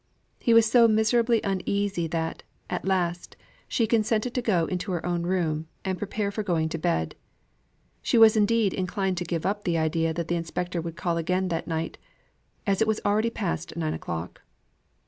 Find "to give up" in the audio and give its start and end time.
9.17-9.63